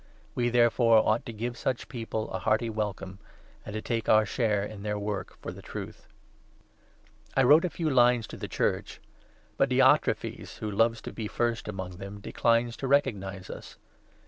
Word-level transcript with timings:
We, 0.33 0.49
therefore, 0.49 1.07
ought 1.07 1.27
to 1.27 1.31
give 1.31 1.55
such 1.55 1.87
people 1.87 2.31
8 2.33 2.35
a 2.35 2.39
hearty 2.39 2.69
welcome, 2.71 3.19
and 3.63 3.75
so 3.75 3.81
take 3.81 4.09
our 4.09 4.25
share 4.25 4.63
in 4.63 4.81
their 4.81 4.97
work 4.97 5.37
for 5.43 5.51
the 5.51 5.61
Truth. 5.61 6.07
I 7.37 7.43
wrote 7.43 7.65
a 7.65 7.69
few 7.69 7.87
lines 7.87 8.25
to 8.29 8.37
the 8.37 8.47
Church; 8.47 8.99
but 9.57 9.69
Diotrephes, 9.69 10.57
who 10.57 10.69
9 10.69 10.75
loves 10.79 11.01
to 11.01 11.13
be 11.13 11.27
first 11.27 11.67
among 11.67 11.97
them, 11.97 12.19
declines 12.19 12.75
to 12.77 12.87
recognize 12.87 13.47
us. 13.51 13.77